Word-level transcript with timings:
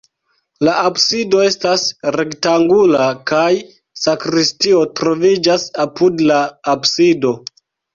La 0.67 0.71
absido 0.89 1.41
estas 1.49 1.83
rektangula 2.17 3.05
kaj 3.35 3.45
sakristio 4.07 4.85
troviĝas 5.03 5.71
apud 5.89 6.29
la 6.35 6.45
absido. 6.79 7.41